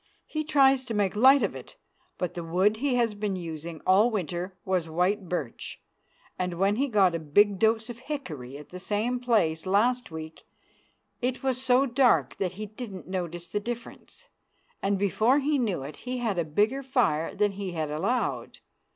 [0.25, 1.75] He tries to make light of it,
[2.17, 5.79] but the wood he has been using all winter was white birch,
[6.39, 10.41] and when he got a big dose of hickory at the same place last week
[11.21, 14.25] it was so dark that he didn't notice the difference,
[14.81, 18.57] and before he knew it he had a bigger fire than he had allowed.